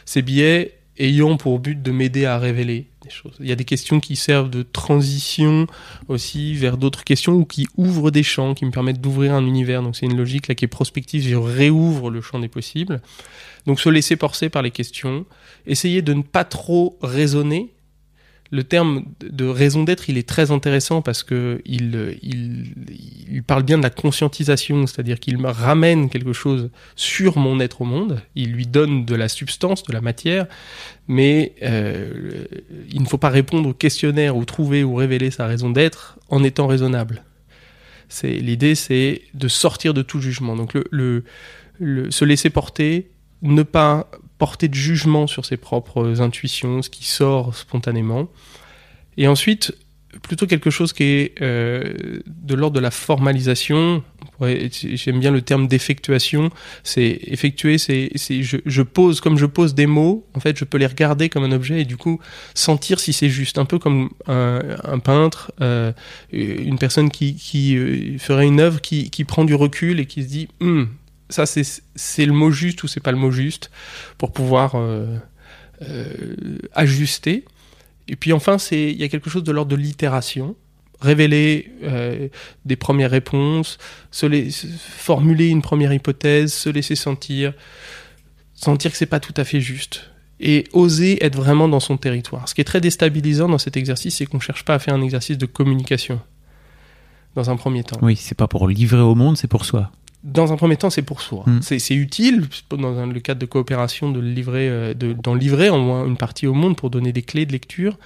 Ces 0.06 0.22
biais 0.22 0.77
ayant 1.00 1.38
pour 1.38 1.60
but 1.60 1.82
de 1.82 1.92
m'aider 1.92 2.26
à 2.26 2.38
révéler 2.38 2.88
des 3.04 3.10
choses. 3.10 3.36
Il 3.40 3.48
y 3.48 3.52
a 3.52 3.56
des 3.56 3.66
questions 3.66 4.00
qui 4.00 4.16
servent 4.16 4.50
de 4.50 4.64
transition 4.64 5.68
aussi 6.08 6.54
vers 6.54 6.78
d'autres 6.78 7.04
questions 7.04 7.34
ou 7.34 7.46
qui 7.46 7.68
ouvrent 7.78 8.12
des 8.12 8.24
champs, 8.24 8.54
qui 8.54 8.66
me 8.66 8.72
permettent 8.72 9.02
d'ouvrir 9.02 9.34
un 9.34 9.46
univers. 9.46 9.82
Donc 9.84 9.96
c'est 9.96 10.06
une 10.06 10.18
logique 10.18 10.48
là 10.48 10.56
qui 10.56 10.66
est 10.66 10.70
prospective, 10.70 11.24
je 11.24 11.36
réouvre 11.36 12.10
le 12.10 12.22
champ 12.22 12.40
des 12.40 12.48
possibles. 12.48 13.02
Donc 13.66 13.80
se 13.80 13.90
laisser 13.90 14.16
porter 14.16 14.50
par 14.50 14.62
les 14.62 14.72
questions, 14.72 15.26
essayer 15.66 16.02
de 16.02 16.14
ne 16.14 16.22
pas 16.22 16.44
trop 16.44 16.98
raisonner. 17.02 17.74
Le 18.52 18.64
terme 18.64 19.06
de 19.22 19.46
raison 19.46 19.84
d'être, 19.84 20.10
il 20.10 20.18
est 20.18 20.28
très 20.28 20.52
intéressant 20.52 21.02
parce 21.02 21.24
que 21.24 21.62
il, 21.66 22.18
il, 22.22 23.44
parle 23.44 23.64
bien 23.64 23.78
de 23.78 23.84
la 23.84 23.90
conscientisation, 23.90 24.88
c'est-à-dire 24.88 25.20
qu'il 25.20 25.38
me 25.38 25.50
ramène 25.50 26.10
quelque 26.10 26.34
chose 26.34 26.70
sur 26.96 27.38
mon 27.38 27.60
être 27.60 27.82
au 27.82 27.86
monde, 27.86 28.22
il 28.36 28.52
lui 28.52 28.66
donne 28.66 29.06
de 29.06 29.16
la 29.16 29.28
substance, 29.28 29.84
de 29.84 29.94
la 29.94 30.02
matière, 30.02 30.48
mais 31.08 31.54
euh, 31.64 32.46
il 32.92 33.02
ne 33.02 33.08
faut 33.08 33.18
pas 33.18 33.30
répondre 33.30 33.70
au 33.70 33.74
questionnaire 33.74 34.36
ou 34.36 34.46
trouver 34.46 34.84
ou 34.84 34.96
révéler 34.96 35.32
sa 35.32 35.46
raison 35.46 35.70
d'être 35.70 36.18
en 36.30 36.44
étant 36.44 36.68
raisonnable. 36.68 37.24
C'est 38.10 38.34
l'idée, 38.34 38.76
c'est 38.76 39.22
de 39.34 39.48
sortir 39.48 39.94
de 39.94 40.02
tout 40.02 40.22
jugement. 40.22 40.56
Donc 40.56 40.74
le, 40.92 41.24
le 41.80 42.12
se 42.12 42.26
laisser 42.26 42.50
porter, 42.50 43.10
ne 43.42 43.64
pas 43.64 44.10
porter 44.38 44.68
de 44.68 44.76
jugement 44.76 45.28
sur 45.28 45.46
ses 45.46 45.58
propres 45.58 46.22
intuitions, 46.22 46.82
ce 46.82 46.90
qui 46.90 47.06
sort 47.06 47.56
spontanément. 47.56 48.30
Et 49.18 49.28
ensuite, 49.28 49.74
plutôt 50.22 50.48
quelque 50.48 50.70
chose 50.70 50.94
qui 50.94 51.04
est 51.04 51.42
euh, 51.42 52.20
de 52.26 52.56
l'ordre 52.56 52.76
de 52.76 52.80
la 52.80 52.92
formalisation. 52.92 54.04
J'aime 54.42 55.20
bien 55.20 55.32
le 55.32 55.42
terme 55.42 55.68
d'effectuation. 55.68 56.50
C'est 56.84 57.20
effectuer, 57.24 57.78
c'est 57.78 58.10
je, 58.16 58.82
pose 58.82 59.22
comme 59.22 59.38
je 59.38 59.46
pose 59.46 59.74
des 59.76 59.88
mots. 59.88 60.26
En 60.34 60.40
fait, 60.40 60.58
je 60.58 60.64
peux 60.64 60.78
les 60.78 60.86
regarder 60.86 61.30
comme 61.30 61.44
un 61.44 61.52
objet 61.52 61.82
et 61.82 61.86
du 61.86 61.98
coup 61.98 62.20
sentir 62.54 63.00
si 63.00 63.14
c'est 63.14 63.30
juste. 63.30 63.58
Un 63.58 63.66
peu 63.66 63.80
comme 63.80 64.10
un, 64.28 65.00
peintre, 65.00 65.52
euh, 65.62 65.92
une 66.32 66.78
personne 66.78 67.10
qui, 67.10 67.36
qui 67.36 67.78
euh, 67.78 68.18
ferait 68.20 68.46
une 68.46 68.60
œuvre, 68.60 68.82
qui, 68.82 69.10
qui 69.10 69.24
prend 69.24 69.46
du 69.46 69.56
recul 69.56 70.00
et 70.00 70.06
qui 70.06 70.24
se 70.24 70.28
dit. 70.28 70.48
Hm, 70.62 70.88
ça 71.30 71.46
c'est 71.46 72.26
le 72.26 72.34
mot 72.34 72.52
juste 72.52 72.84
ou 72.84 72.88
c'est 72.88 73.00
pas 73.00 73.12
le 73.12 73.18
mot 73.18 73.32
juste 73.32 73.70
pour 74.18 74.32
pouvoir 74.32 74.76
euh, 74.76 75.18
euh, 75.82 76.58
ajuster. 76.74 77.46
Et 78.08 78.16
puis 78.16 78.32
enfin, 78.32 78.58
il 78.72 78.96
y 78.96 79.04
a 79.04 79.10
quelque 79.10 79.30
chose 79.30 79.44
de 79.44 79.52
l'ordre 79.52 79.72
de 79.72 79.76
l'itération, 79.76 80.56
révéler 81.02 81.72
euh, 81.84 82.30
des 82.66 82.78
premières 82.78 83.12
réponses, 83.12 83.78
formuler 84.12 85.48
une 85.48 85.62
première 85.62 85.92
hypothèse, 85.92 86.54
se 86.54 86.70
laisser 86.70 86.96
sentir, 86.96 87.54
sentir 88.54 88.92
que 88.92 88.98
c'est 88.98 89.06
pas 89.06 89.20
tout 89.20 89.34
à 89.36 89.44
fait 89.44 89.60
juste. 89.60 90.10
Et 90.40 90.66
oser 90.72 91.26
être 91.26 91.36
vraiment 91.36 91.68
dans 91.68 91.80
son 91.80 91.98
territoire. 91.98 92.48
Ce 92.48 92.54
qui 92.54 92.62
est 92.62 92.66
très 92.66 92.80
déstabilisant 92.80 93.50
dans 93.50 93.58
cet 93.58 93.76
exercice, 93.76 94.18
c'est 94.18 94.28
qu'on 94.28 94.40
cherche 94.40 94.64
pas 94.64 94.76
à 94.76 94.80
faire 94.80 94.94
un 94.94 95.02
exercice 95.02 95.38
de 95.38 95.48
communication 95.48 96.22
dans 97.36 97.50
un 97.50 97.58
premier 97.58 97.84
temps. 97.84 97.98
Oui, 98.04 98.16
c'est 98.16 98.36
pas 98.36 98.48
pour 98.48 98.68
livrer 98.68 99.02
au 99.02 99.16
monde, 99.16 99.36
c'est 99.36 99.48
pour 99.48 99.66
soi 99.66 99.92
dans 100.28 100.52
un 100.52 100.58
premier 100.58 100.76
temps, 100.76 100.90
c'est 100.90 101.02
pour 101.02 101.22
soi. 101.22 101.44
Mm. 101.48 101.60
C'est 101.62 101.96
utile, 101.96 102.48
dans 102.70 103.06
le 103.06 103.20
cadre 103.22 103.40
de 103.40 103.46
coopération, 103.46 104.12
de 104.12 104.20
livrer, 104.20 104.94
d'en 104.94 105.34
livrer 105.34 105.70
en 105.70 105.80
moins 105.80 106.06
une 106.06 106.18
partie 106.18 106.48
au 106.48 106.54
monde 106.54 106.76
pour 106.76 106.90
donner 106.90 107.14
des 107.14 107.22
clés 107.22 107.46
de 107.46 107.54
lecture. 107.54 107.98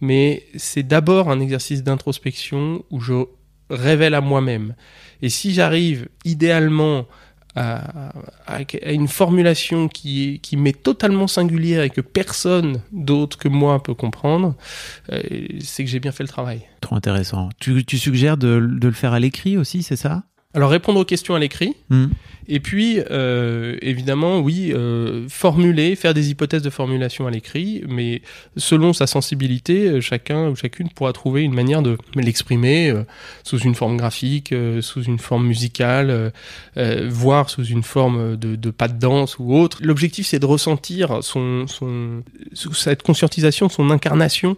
Mais 0.00 0.44
c'est 0.56 0.82
d'abord 0.82 1.30
un 1.30 1.40
exercice 1.40 1.84
d'introspection 1.84 2.84
où 2.90 3.00
je 3.00 3.24
révèle 3.70 4.14
à 4.14 4.20
moi-même. 4.20 4.74
Et 5.22 5.28
si 5.28 5.54
j'arrive 5.54 6.08
idéalement 6.24 7.06
à, 7.54 8.12
à, 8.46 8.58
à, 8.58 8.92
une 8.92 9.08
formulation 9.08 9.88
qui, 9.88 10.40
qui 10.42 10.56
m'est 10.56 10.80
totalement 10.82 11.26
singulière 11.26 11.82
et 11.82 11.90
que 11.90 12.00
personne 12.00 12.80
d'autre 12.92 13.38
que 13.38 13.48
moi 13.48 13.82
peut 13.82 13.94
comprendre, 13.94 14.54
euh, 15.12 15.20
c'est 15.60 15.84
que 15.84 15.90
j'ai 15.90 16.00
bien 16.00 16.12
fait 16.12 16.22
le 16.22 16.28
travail. 16.28 16.62
Trop 16.80 16.96
intéressant. 16.96 17.48
Tu, 17.58 17.84
tu 17.84 17.98
suggères 17.98 18.36
de, 18.36 18.60
de 18.60 18.86
le 18.86 18.94
faire 18.94 19.12
à 19.12 19.20
l'écrit 19.20 19.56
aussi, 19.56 19.82
c'est 19.82 19.96
ça? 19.96 20.24
Alors 20.58 20.70
répondre 20.70 20.98
aux 20.98 21.04
questions 21.04 21.36
à 21.36 21.38
l'écrit, 21.38 21.76
mm. 21.88 22.06
et 22.48 22.58
puis 22.58 22.98
euh, 23.12 23.76
évidemment 23.80 24.40
oui, 24.40 24.72
euh, 24.74 25.28
formuler, 25.28 25.94
faire 25.94 26.14
des 26.14 26.30
hypothèses 26.30 26.62
de 26.62 26.70
formulation 26.70 27.28
à 27.28 27.30
l'écrit, 27.30 27.84
mais 27.86 28.22
selon 28.56 28.92
sa 28.92 29.06
sensibilité, 29.06 29.86
euh, 29.86 30.00
chacun 30.00 30.48
ou 30.48 30.56
chacune 30.56 30.88
pourra 30.88 31.12
trouver 31.12 31.44
une 31.44 31.54
manière 31.54 31.80
de 31.80 31.96
l'exprimer 32.16 32.90
euh, 32.90 33.04
sous 33.44 33.58
une 33.58 33.76
forme 33.76 33.96
graphique, 33.96 34.52
sous 34.80 35.04
une 35.04 35.20
forme 35.20 35.46
musicale, 35.46 36.32
voire 37.06 37.50
sous 37.50 37.64
une 37.64 37.84
forme 37.84 38.36
de, 38.36 38.56
de 38.56 38.70
pas 38.70 38.88
de 38.88 38.98
danse 38.98 39.38
ou 39.38 39.54
autre. 39.54 39.78
L'objectif 39.80 40.26
c'est 40.26 40.40
de 40.40 40.46
ressentir 40.46 41.22
son, 41.22 41.68
son, 41.68 42.24
cette 42.52 43.04
conscientisation, 43.04 43.68
son 43.68 43.90
incarnation 43.90 44.56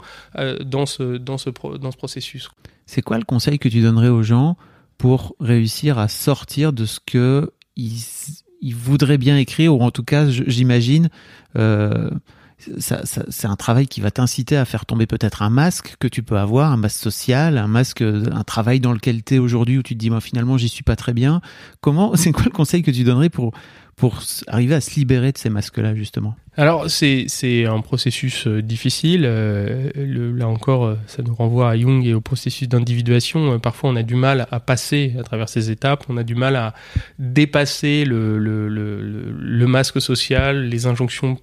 dans 0.64 0.86
ce, 0.86 1.18
dans, 1.18 1.36
ce 1.36 1.50
pro, 1.50 1.76
dans 1.76 1.90
ce 1.90 1.98
processus. 1.98 2.48
C'est 2.86 3.02
quoi 3.02 3.18
le 3.18 3.24
conseil 3.24 3.58
que 3.58 3.68
tu 3.68 3.82
donnerais 3.82 4.08
aux 4.08 4.22
gens 4.22 4.56
pour 5.00 5.34
réussir 5.40 5.98
à 5.98 6.08
sortir 6.08 6.74
de 6.74 6.84
ce 6.84 7.00
que 7.00 7.50
ils, 7.74 8.02
ils 8.60 8.74
voudraient 8.74 9.16
bien 9.16 9.38
écrire, 9.38 9.74
ou 9.74 9.80
en 9.80 9.90
tout 9.90 10.04
cas, 10.04 10.28
j'imagine, 10.28 11.08
euh, 11.56 12.10
c'est 12.78 13.46
un 13.46 13.56
travail 13.56 13.86
qui 13.86 14.00
va 14.00 14.10
t'inciter 14.10 14.56
à 14.56 14.64
faire 14.64 14.86
tomber 14.86 15.06
peut-être 15.06 15.42
un 15.42 15.50
masque 15.50 15.96
que 15.98 16.08
tu 16.08 16.22
peux 16.22 16.38
avoir, 16.38 16.72
un 16.72 16.76
masque 16.76 17.00
social, 17.00 17.58
un 17.58 17.66
masque, 17.68 18.02
un 18.02 18.44
travail 18.44 18.80
dans 18.80 18.92
lequel 18.92 19.22
tu 19.22 19.36
es 19.36 19.38
aujourd'hui 19.38 19.78
où 19.78 19.82
tu 19.82 19.94
te 19.94 19.98
dis, 19.98 20.10
moi 20.10 20.20
finalement, 20.20 20.58
j'y 20.58 20.68
suis 20.68 20.84
pas 20.84 20.96
très 20.96 21.12
bien. 21.12 21.40
Comment, 21.80 22.12
c'est 22.16 22.32
quoi 22.32 22.44
le 22.44 22.50
conseil 22.50 22.82
que 22.82 22.90
tu 22.90 23.04
donnerais 23.04 23.30
pour, 23.30 23.52
pour 23.96 24.22
arriver 24.46 24.74
à 24.74 24.80
se 24.80 24.94
libérer 24.94 25.30
de 25.30 25.38
ces 25.38 25.50
masques-là, 25.50 25.94
justement? 25.94 26.34
Alors, 26.56 26.90
c'est, 26.90 27.26
c'est 27.28 27.66
un 27.66 27.80
processus 27.80 28.46
euh, 28.46 28.62
difficile. 28.62 29.22
Euh, 29.24 29.90
là 30.36 30.48
encore, 30.48 30.84
euh, 30.84 30.94
ça 31.06 31.22
nous 31.22 31.34
renvoie 31.34 31.70
à 31.70 31.76
Jung 31.76 32.04
et 32.04 32.14
au 32.14 32.20
processus 32.20 32.66
d'individuation. 32.68 33.58
Parfois, 33.60 33.90
on 33.90 33.96
a 33.96 34.02
du 34.02 34.14
mal 34.14 34.46
à 34.50 34.58
passer 34.58 35.14
à 35.18 35.22
travers 35.22 35.48
ces 35.48 35.70
étapes. 35.70 36.04
On 36.08 36.16
a 36.16 36.22
du 36.22 36.34
mal 36.34 36.56
à 36.56 36.74
dépasser 37.18 38.04
le, 38.04 38.38
le, 38.38 38.68
le 38.68 39.66
masque 39.66 40.00
social, 40.00 40.64
les 40.64 40.86
injonctions 40.86 41.38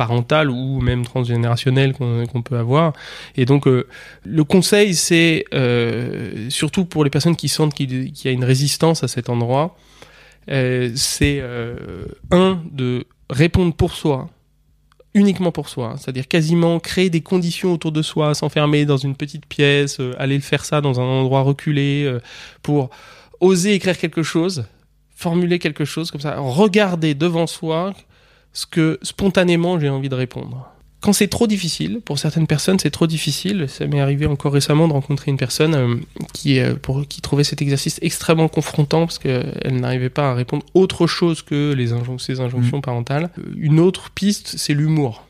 parentales 0.00 0.48
ou 0.48 0.80
même 0.80 1.04
transgénérationnelles 1.04 1.92
qu'on 1.92 2.24
qu 2.24 2.42
peut 2.42 2.56
avoir. 2.56 2.94
Et 3.36 3.44
donc, 3.44 3.66
euh, 3.66 3.86
le 4.24 4.44
conseil, 4.44 4.94
c'est 4.94 5.44
euh, 5.52 6.48
surtout 6.48 6.86
pour 6.86 7.04
les 7.04 7.10
personnes 7.10 7.36
qui 7.36 7.50
sentent 7.50 7.74
qu'il 7.74 8.10
qu 8.14 8.24
y 8.24 8.28
a 8.28 8.30
une 8.30 8.44
résistance 8.44 9.04
à 9.04 9.08
cet 9.08 9.28
endroit, 9.28 9.76
euh, 10.50 10.90
c'est 10.94 11.42
un 12.30 12.62
de 12.72 13.04
répondre 13.28 13.74
pour 13.74 13.92
soi, 13.92 14.30
uniquement 15.12 15.52
pour 15.52 15.68
soi, 15.68 15.96
c'est-à-dire 15.98 16.28
quasiment 16.28 16.80
créer 16.80 17.10
des 17.10 17.20
conditions 17.20 17.70
autour 17.74 17.92
de 17.92 18.00
soi, 18.00 18.34
s'enfermer 18.34 18.86
dans 18.86 18.96
une 18.96 19.16
petite 19.16 19.44
pièce, 19.44 20.00
aller 20.18 20.36
le 20.36 20.46
faire 20.52 20.64
ça 20.64 20.80
dans 20.80 20.98
un 20.98 21.04
endroit 21.04 21.42
reculé, 21.42 22.10
pour 22.62 22.88
oser 23.40 23.74
écrire 23.74 23.98
quelque 23.98 24.22
chose, 24.22 24.64
formuler 25.14 25.58
quelque 25.58 25.84
chose 25.84 26.10
comme 26.10 26.22
ça, 26.22 26.38
regarder 26.38 27.12
devant 27.14 27.46
soi 27.46 27.92
ce 28.52 28.66
que 28.66 28.98
spontanément 29.02 29.78
j'ai 29.78 29.88
envie 29.88 30.08
de 30.08 30.14
répondre. 30.14 30.70
Quand 31.00 31.14
c'est 31.14 31.28
trop 31.28 31.46
difficile, 31.46 32.00
pour 32.04 32.18
certaines 32.18 32.46
personnes 32.46 32.78
c'est 32.78 32.90
trop 32.90 33.06
difficile, 33.06 33.66
ça 33.68 33.86
m'est 33.86 34.00
arrivé 34.00 34.26
encore 34.26 34.52
récemment 34.52 34.86
de 34.86 34.92
rencontrer 34.92 35.30
une 35.30 35.38
personne 35.38 35.74
euh, 35.74 35.96
qui, 36.34 36.60
euh, 36.60 36.74
pour, 36.74 37.06
qui 37.08 37.22
trouvait 37.22 37.44
cet 37.44 37.62
exercice 37.62 37.98
extrêmement 38.02 38.48
confrontant 38.48 39.06
parce 39.06 39.18
qu'elle 39.18 39.80
n'arrivait 39.80 40.10
pas 40.10 40.30
à 40.30 40.34
répondre 40.34 40.64
autre 40.74 41.06
chose 41.06 41.40
que 41.40 41.72
les 41.72 41.94
injon 41.94 42.18
ses 42.18 42.40
injonctions 42.40 42.78
mmh. 42.78 42.82
parentales. 42.82 43.30
Une 43.56 43.80
autre 43.80 44.10
piste, 44.10 44.56
c'est 44.58 44.74
l'humour. 44.74 45.26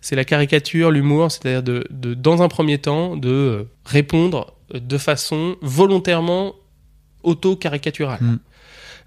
C'est 0.00 0.16
la 0.16 0.24
caricature, 0.24 0.90
l'humour, 0.90 1.30
c'est-à-dire 1.30 1.62
de, 1.62 1.86
de, 1.90 2.14
dans 2.14 2.42
un 2.42 2.48
premier 2.48 2.78
temps, 2.78 3.16
de 3.16 3.68
répondre 3.84 4.54
de 4.74 4.98
façon 4.98 5.56
volontairement 5.62 6.54
auto-caricaturale, 7.22 8.20
mmh. 8.20 8.38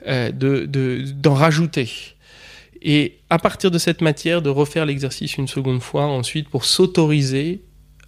euh, 0.08 0.32
de, 0.32 0.66
de, 0.66 1.04
d'en 1.12 1.34
rajouter 1.34 1.90
et 2.82 3.20
à 3.30 3.40
partir 3.40 3.72
de 3.72 3.78
cette 3.78 4.02
matière, 4.02 4.42
de 4.42 4.50
refaire 4.50 4.86
l'exercice 4.86 5.38
une 5.38 5.48
seconde 5.48 5.82
fois 5.82 6.06
ensuite 6.06 6.50
pour 6.50 6.66
s'autoriser 6.66 7.62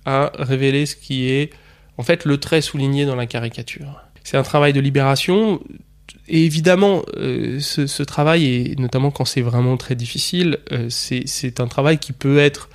à 0.06 0.32
révéler 0.38 0.86
ce 0.86 0.96
qui 0.96 1.30
est 1.30 1.52
en 1.98 2.04
fait 2.04 2.26
le 2.26 2.38
trait 2.38 2.62
souligné 2.62 3.06
dans 3.06 3.16
la 3.16 3.26
caricature. 3.26 4.02
C'est 4.24 4.38
un 4.38 4.44
travail 4.44 4.74
de 4.74 4.80
libération. 4.80 5.62
Et 6.28 6.46
évidemment, 6.46 7.04
euh, 7.18 7.60
ce, 7.60 8.04
travail, 8.04 8.46
et 8.46 8.76
notamment 8.78 9.12
quand 9.12 9.26
c'est 9.26 9.42
vraiment 9.42 9.78
très 9.78 9.96
difficile, 9.96 10.60
euh, 10.72 10.88
c'est 10.90 11.60
un 11.60 11.68
travail 11.68 11.98
qui 11.98 12.14
peut 12.14 12.38
être, 12.38 12.70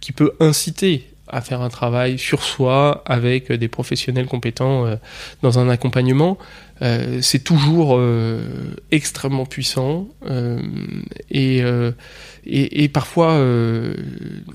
qui 0.00 0.12
peut 0.12 0.32
inciter 0.40 1.10
à 1.30 1.40
faire 1.40 1.60
un 1.60 1.68
travail 1.68 2.18
sur 2.18 2.42
soi 2.42 3.02
avec 3.06 3.52
des 3.52 3.68
professionnels 3.68 4.26
compétents 4.26 4.86
euh, 4.86 4.96
dans 5.42 5.58
un 5.58 5.68
accompagnement. 5.68 6.38
Euh, 6.82 7.20
c'est 7.22 7.44
toujours 7.44 7.96
euh, 7.96 8.42
extrêmement 8.90 9.46
puissant 9.46 10.08
et, 11.30 11.62
et, 12.46 12.88
parfois 12.88 13.42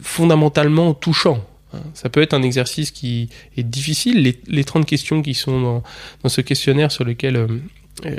fondamentalement 0.01 0.94
touchant. 0.94 1.44
Hein. 1.74 1.79
Ça 1.94 2.10
peut 2.10 2.22
être 2.22 2.34
un 2.34 2.41
exercice 2.41 2.91
qui 2.91 3.29
est 3.58 3.63
difficile. 3.63 4.24
Les, 4.24 4.39
les 4.48 4.63
30 4.63 4.86
questions 4.86 5.22
qui 5.22 5.34
sont 5.34 5.82
dans, 6.24 6.29
ce 6.29 6.41
questionnaire 6.41 6.91
sur 6.91 7.03
lequel 7.03 7.48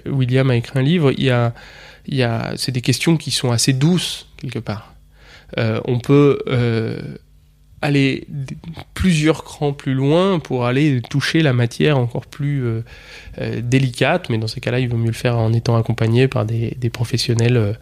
William 0.07 0.51
a 0.51 0.57
écrit 0.57 0.79
un 0.79 0.83
livre, 0.83 1.13
il 1.17 1.25
y 1.25 1.31
a, 1.31 1.53
il 2.07 2.17
y 2.17 2.23
a, 2.23 2.53
c'est 2.57 2.73
des 2.73 2.81
questions 2.81 3.17
qui 3.17 3.31
sont 3.31 3.51
assez 3.51 3.73
douces 3.73 4.29
quelque 4.39 4.61
part. 4.61 4.97
Euh, 5.59 5.81
on 5.85 5.99
peut 5.99 6.39
euh, 6.49 7.01
aller 7.83 8.27
plusieurs 8.95 9.45
crans 9.45 9.73
plus 9.73 9.95
loin 9.95 10.39
pour 10.39 10.65
aller 10.65 11.03
toucher 11.03 11.43
la 11.43 11.53
matière 11.53 11.99
encore 11.99 12.27
plus 12.27 12.65
euh, 12.65 12.83
délicate, 13.61 14.31
mais 14.31 14.39
dans 14.39 14.47
ces 14.47 14.61
cas-là, 14.61 14.81
il 14.81 14.89
vaut 14.89 14.97
mieux 14.97 15.07
le 15.07 15.13
faire 15.13 15.37
en 15.39 15.53
étant 15.53 15.77
accompagné 15.77 16.29
par 16.29 16.47
des, 16.47 16.75
professionnels 16.93 17.79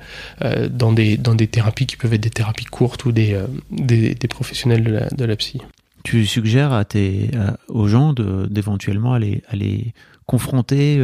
dans, 0.71 0.93
des, 0.93 1.17
dans 1.17 1.35
des 1.35 1.47
thérapies 1.47 1.87
qui 1.87 1.97
peuvent 1.97 2.13
être 2.13 2.21
des 2.21 2.31
thérapies 2.31 2.65
courtes 2.65 3.05
ou 3.05 3.13
des, 3.13 3.39
des, 3.71 4.29
professionnels 4.29 4.83
de 4.83 4.93
la, 4.93 5.09
de 5.09 5.25
la, 5.25 5.37
psy. 5.37 5.61
Tu 6.03 6.27
suggères 6.27 6.73
à 6.73 6.85
tes, 6.85 7.31
aux 7.69 7.87
gens 7.87 8.13
d'éventuellement 8.15 9.15
aller, 9.15 9.43
aller 9.49 9.95
confronter 10.27 10.99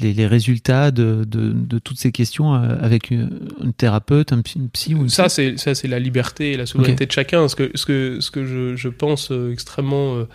les, 0.00 0.26
résultats 0.26 0.90
de, 0.90 1.24
de, 1.24 1.78
toutes 1.78 1.98
ces 1.98 2.12
questions 2.12 2.54
euh, 2.54 2.76
avec 2.80 3.10
une, 3.10 3.30
thérapeute, 3.76 4.32
un, 4.32 4.42
une 4.56 4.68
psy 4.70 4.94
ou 4.94 5.08
Ça, 5.08 5.28
c'est 5.28 5.56
ça, 5.58 5.74
c'est 5.74 5.88
la 5.88 5.98
liberté 5.98 6.52
et 6.52 6.56
la 6.56 6.66
souveraineté 6.66 7.06
de 7.06 7.12
chacun. 7.12 7.48
Ce 7.48 7.56
que 7.56 7.70
ce 7.74 7.86
que 7.86 8.20
ce 8.20 8.30
que 8.30 8.44
je, 8.46 8.76
je 8.76 8.88
pense 8.88 9.30
euh, 9.30 9.52
extrêmement 9.52 10.16
euh, 10.16 10.28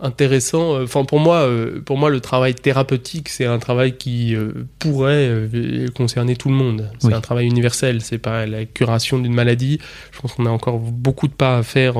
intéressant. 0.00 0.82
Enfin, 0.82 1.04
pour 1.04 1.20
moi, 1.20 1.48
pour 1.86 1.96
moi, 1.96 2.10
le 2.10 2.20
travail 2.20 2.54
thérapeutique, 2.54 3.28
c'est 3.28 3.46
un 3.46 3.58
travail 3.60 3.96
qui 3.96 4.34
pourrait 4.80 5.46
concerner 5.94 6.34
tout 6.34 6.48
le 6.48 6.56
monde. 6.56 6.90
C'est 6.98 7.12
un 7.12 7.20
travail 7.20 7.46
universel. 7.46 8.00
C'est 8.02 8.18
pas 8.18 8.44
la 8.44 8.64
curation 8.64 9.20
d'une 9.20 9.32
maladie. 9.32 9.78
Je 10.10 10.20
pense 10.20 10.32
qu'on 10.32 10.46
a 10.46 10.50
encore 10.50 10.80
beaucoup 10.80 11.28
de 11.28 11.32
pas 11.32 11.58
à 11.58 11.62
faire 11.62 11.94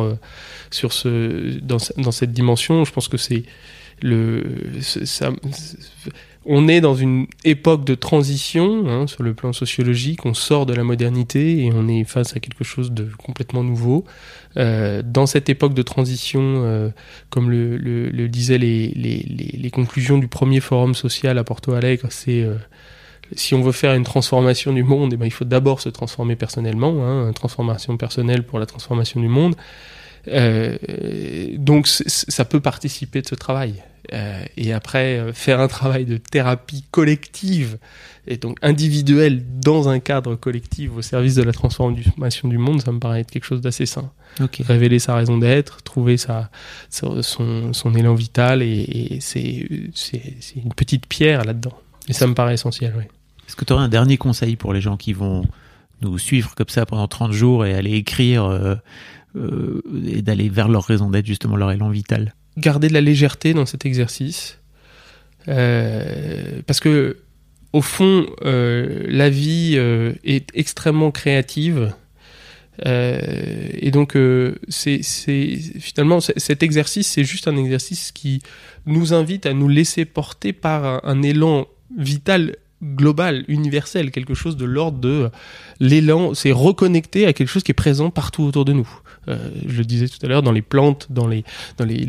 sur 0.73 0.93
ce 0.93 1.57
dans, 1.61 1.79
dans 1.97 2.11
cette 2.11 2.33
dimension. 2.33 2.85
Je 2.85 2.93
pense 2.93 3.07
que 3.07 3.17
c'est 3.17 3.45
le 4.03 4.43
ça, 4.81 5.31
on 6.47 6.69
est 6.69 6.81
dans 6.81 6.95
une 6.95 7.27
époque 7.45 7.85
de 7.85 7.95
transition 7.95 8.85
hein, 8.89 9.07
sur 9.07 9.23
le 9.23 9.35
plan 9.35 9.53
sociologique, 9.53 10.27
on 10.27 10.35
sort 10.35 10.67
de 10.67 10.75
la 10.75 10.85
modernité 10.85 11.65
et 11.65 11.71
on 11.73 11.89
est 11.89 12.05
face 12.05 12.37
à 12.37 12.41
quelque 12.41 12.65
chose 12.65 12.93
de 12.93 13.09
complètement 13.19 13.65
nouveau. 13.65 14.05
Euh, 14.57 15.03
dans 15.05 15.27
cette 15.27 15.49
époque 15.49 15.75
de 15.75 15.83
transition, 15.83 16.41
euh, 16.43 16.91
comme 17.31 17.51
le, 17.51 18.29
disaient 18.29 18.59
les, 18.59 19.71
conclusions 19.73 20.19
du 20.19 20.29
premier 20.29 20.61
forum 20.61 20.95
social 20.95 21.39
à 21.39 21.45
Porto 21.45 21.73
Alegre, 21.73 22.07
c'est 22.11 22.43
euh, 22.43 22.55
si 23.35 23.55
on 23.55 23.63
veut 23.63 23.73
faire 23.73 23.95
une 23.95 24.05
transformation 24.05 24.73
du 24.73 24.83
monde, 24.83 25.13
eh 25.15 25.17
ben, 25.17 25.27
il 25.27 25.33
faut 25.33 25.47
d'abord 25.47 25.81
se 25.81 25.89
transformer 25.89 26.37
personnellement, 26.37 27.07
hein, 27.07 27.33
transformation 27.33 27.97
personnelle 27.97 28.43
pour 28.45 28.59
la 28.59 28.67
transformation 28.67 29.21
du 29.21 29.29
monde. 29.29 29.57
Donc 30.27 31.87
ça 31.87 32.45
peut 32.45 32.61
participer 32.61 33.23
de 33.23 33.29
ce 33.29 33.35
travail. 33.35 33.83
Euh, 34.13 34.45
et 34.59 34.73
après 34.73 35.19
euh, 35.19 35.33
faire 35.33 35.61
un 35.61 35.69
travail 35.69 36.05
de 36.05 36.19
thérapie 36.19 36.85
collective 36.91 37.79
et 38.27 38.37
donc 38.37 38.59
individuelle 38.61 39.43
dans 39.61 39.89
un 39.89 39.99
cadre 39.99 40.35
collectif 40.35 40.91
au 40.95 41.01
service 41.01 41.35
de 41.37 41.43
la 41.43 41.53
transformation 41.53 42.49
du 42.49 42.59
monde, 42.59 42.83
ça 42.83 42.93
me 42.93 42.99
paraît 42.99 43.21
être 43.21 43.31
quelque 43.31 43.47
chose 43.47 43.63
d'assez 43.63 43.87
sain. 43.87 44.11
Révéler 44.61 44.99
sa 44.99 45.15
raison 45.15 45.39
d'être, 45.39 45.83
trouver 45.83 46.17
sa, 46.17 46.51
son, 46.91 47.23
son, 47.23 47.95
élan 47.95 48.15
vital, 48.15 48.63
et, 48.63 48.67
et 48.67 49.21
c'est 49.21 49.67
une 50.57 50.75
petite 50.75 51.07
pierre 51.07 51.45
là-dedans. 51.45 51.79
Et 52.09 52.13
ça 52.13 52.27
me 52.27 52.35
paraît 52.35 52.55
essentiel, 52.55 52.95
oui. 52.99 53.05
Est-ce 53.47 53.57
que 53.57 53.65
tu 53.65 53.73
aurais 53.73 53.85
un 53.85 53.89
dernier 53.89 54.17
conseil 54.17 54.57
pour 54.57 54.73
les 54.73 54.81
gens 54.81 54.97
qui 54.97 55.13
vont 55.13 55.45
nous 56.03 56.19
suivre 56.19 56.55
comme 56.55 56.69
ça 56.69 56.85
pendant 56.85 57.07
30 57.07 57.33
jours 57.33 57.65
et 57.65 57.75
aller 57.75 57.93
écrire 57.93 58.45
euh, 58.45 58.75
et 59.37 60.23
d'aller 60.23 60.49
vers 60.49 60.69
leur 60.69 60.85
raison 60.85 61.11
d'être, 61.11 61.27
justement 61.27 61.57
leur 61.57 61.73
élan 61.73 61.91
vital 61.91 62.35
garder 62.57 62.89
de 62.89 62.95
la 62.95 63.01
légèreté 63.01 63.55
dans 63.55 63.67
cet 63.67 63.87
exercice. 63.87 64.59
Euh, 65.49 66.63
parce 66.67 66.81
que, 66.81 67.19
au 67.73 67.83
fond, 67.83 68.27
euh, 68.45 69.05
la 69.09 69.31
vie 69.31 69.75
euh, 69.77 70.13
est 70.25 70.51
extrêmement 70.55 71.11
créative. 71.11 71.93
et 72.85 73.91
donc, 73.93 74.19
c'est 74.69 75.03
finalement 75.03 76.19
cet 76.21 76.63
exercice, 76.65 77.07
c'est 77.07 77.23
juste 77.23 77.47
un 77.47 77.57
exercice 77.57 78.11
qui 78.11 78.43
nous 78.85 79.15
invite 79.15 79.47
à 79.47 79.53
nous 79.53 79.69
laisser 79.69 80.05
porter 80.05 80.53
par 80.53 81.05
un 81.05 81.23
élan 81.23 81.69
vital 81.97 82.57
global, 82.85 83.45
universel, 83.49 84.11
quelque 84.11 84.35
chose 84.35 84.57
de 84.57 84.65
l'ordre 84.65 84.99
de 84.99 85.31
l'élan, 85.81 86.35
c'est 86.35 86.53
reconnecter 86.53 87.27
à 87.27 87.33
quelque 87.33 87.49
chose 87.49 87.63
qui 87.63 87.73
est 87.73 87.75
présent 87.75 88.11
partout 88.11 88.43
autour 88.45 88.65
de 88.65 88.73
nous. 88.73 88.89
Euh, 89.29 89.51
je 89.67 89.79
le 89.79 89.85
disais 89.85 90.09
tout 90.09 90.19
à 90.23 90.29
l'heure, 90.29 90.43
dans 90.43 90.53
les 90.53 90.63
plantes, 90.63 91.07
dans 91.11 91.27
les, 91.27 91.45
dans 91.79 91.85
les, 91.85 92.05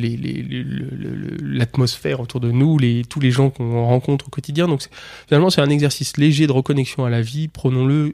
l'atmosphère 1.42 2.20
autour 2.20 2.40
de 2.40 2.52
nous, 2.52 2.78
tous 3.10 3.20
les 3.20 3.32
gens 3.32 3.50
qu'on 3.50 3.86
rencontre 3.86 4.28
au 4.28 4.30
quotidien. 4.30 4.68
Donc 4.68 4.84
finalement, 5.28 5.50
c'est 5.50 5.62
un 5.62 5.70
exercice 5.70 6.18
léger 6.18 6.48
de 6.48 6.52
reconnexion 6.52 7.06
à 7.06 7.10
la 7.10 7.22
vie. 7.22 7.48
Prenons-le 7.48 8.14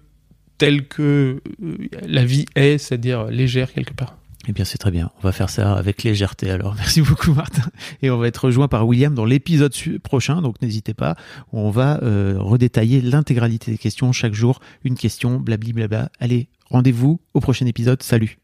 tel 0.57 0.87
que 0.87 1.41
euh, 1.63 1.77
la 2.07 2.23
vie 2.23 2.45
est, 2.55 2.77
c'est-à-dire 2.77 3.25
légère 3.25 3.73
quelque 3.73 3.93
part. 3.93 4.15
Eh 4.47 4.53
bien, 4.53 4.65
c'est 4.65 4.77
très 4.77 4.91
bien. 4.91 5.11
On 5.19 5.21
va 5.21 5.31
faire 5.31 5.49
ça 5.49 5.73
avec 5.73 6.03
légèreté 6.03 6.49
alors. 6.49 6.75
Merci 6.77 7.01
beaucoup, 7.01 7.33
Martin. 7.33 7.69
Et 8.01 8.09
on 8.09 8.17
va 8.17 8.27
être 8.27 8.45
rejoint 8.45 8.67
par 8.67 8.87
William 8.87 9.13
dans 9.13 9.25
l'épisode 9.25 9.73
prochain, 10.03 10.41
donc 10.41 10.61
n'hésitez 10.61 10.93
pas. 10.93 11.15
On 11.51 11.69
va 11.69 12.01
euh, 12.03 12.35
redétailler 12.37 13.01
l'intégralité 13.01 13.71
des 13.71 13.77
questions 13.77 14.11
chaque 14.11 14.33
jour. 14.33 14.59
Une 14.83 14.95
question, 14.95 15.39
blabli 15.39 15.73
blabla. 15.73 16.09
Allez, 16.19 16.49
rendez-vous 16.69 17.19
au 17.33 17.39
prochain 17.39 17.65
épisode. 17.67 18.01
Salut. 18.01 18.40